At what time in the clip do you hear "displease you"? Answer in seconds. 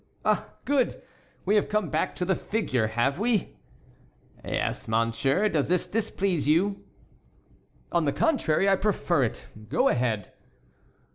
5.85-6.83